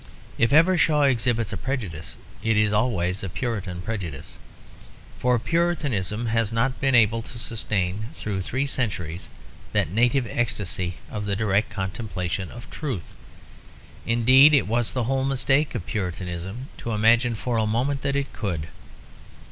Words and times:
If 0.39 0.51
ever 0.51 0.79
Shaw 0.79 1.03
exhibits 1.03 1.53
a 1.53 1.57
prejudice 1.57 2.15
it 2.41 2.57
is 2.57 2.73
always 2.73 3.21
a 3.23 3.29
Puritan 3.29 3.83
prejudice. 3.83 4.33
For 5.19 5.37
Puritanism 5.37 6.25
has 6.25 6.51
not 6.51 6.81
been 6.81 6.95
able 6.95 7.21
to 7.21 7.37
sustain 7.37 8.07
through 8.15 8.41
three 8.41 8.65
centuries 8.65 9.29
that 9.73 9.91
native 9.91 10.25
ecstacy 10.25 10.95
of 11.11 11.27
the 11.27 11.35
direct 11.35 11.69
contemplation 11.69 12.49
of 12.49 12.67
truth; 12.71 13.15
indeed 14.03 14.55
it 14.55 14.65
was 14.65 14.91
the 14.93 15.03
whole 15.03 15.23
mistake 15.23 15.75
of 15.75 15.85
Puritanism 15.85 16.69
to 16.77 16.93
imagine 16.93 17.35
for 17.35 17.57
a 17.57 17.67
moment 17.67 18.01
that 18.01 18.15
it 18.15 18.33
could. 18.33 18.69